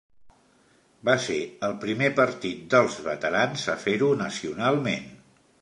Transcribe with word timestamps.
Va 1.09 1.13
ser 1.25 1.37
el 1.67 1.75
primer 1.83 2.09
Partit 2.21 2.65
dels 2.75 2.97
Veterans 3.11 3.69
a 3.75 3.79
fer-ho 3.87 4.13
nacionalment. 4.27 5.11